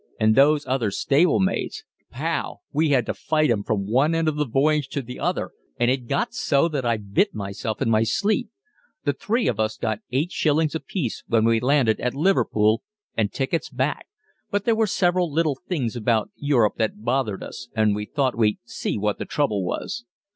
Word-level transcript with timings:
And 0.19 0.33
those 0.33 0.65
other 0.65 0.89
stable 0.89 1.39
maids! 1.39 1.83
Pow! 2.09 2.61
We 2.73 2.89
had 2.89 3.05
to 3.05 3.13
fight 3.13 3.51
'em 3.51 3.61
from 3.61 3.85
one 3.85 4.15
end 4.15 4.27
of 4.27 4.35
the 4.35 4.47
voyage 4.47 4.87
to 4.87 5.03
the 5.03 5.19
other, 5.19 5.51
and 5.79 5.91
it 5.91 6.07
got 6.07 6.33
so 6.33 6.67
that 6.69 6.83
I 6.83 6.97
bit 6.97 7.35
myself 7.35 7.83
in 7.83 7.89
my 7.91 8.01
sleep. 8.01 8.49
The 9.03 9.13
three 9.13 9.47
of 9.47 9.59
us 9.59 9.77
got 9.77 9.99
eight 10.11 10.31
shillings 10.31 10.73
apiece 10.73 11.23
when 11.27 11.45
we 11.45 11.59
landed 11.59 11.99
at 11.99 12.15
Liverpool, 12.15 12.81
and 13.15 13.31
tickets 13.31 13.69
back, 13.69 14.07
but 14.49 14.65
there 14.65 14.75
were 14.75 14.87
several 14.87 15.31
little 15.31 15.59
things 15.69 15.95
about 15.95 16.31
Europe 16.35 16.77
that 16.77 17.03
bothered 17.03 17.43
us, 17.43 17.67
and 17.75 17.93
we 17.93 18.05
thought 18.07 18.35
we'd 18.35 18.57
see 18.65 18.97
what 18.97 19.19
the 19.19 19.25
trouble 19.25 19.63
was." 19.63 20.05